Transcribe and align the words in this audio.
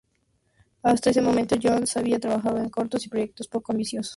Hasta 0.81 1.11
ese 1.11 1.21
momento, 1.21 1.55
Jones 1.61 1.95
había 1.95 2.17
trabajado 2.19 2.57
en 2.57 2.69
cortos 2.71 3.05
y 3.05 3.09
proyectos 3.09 3.47
poco 3.47 3.71
ambiciosos. 3.71 4.09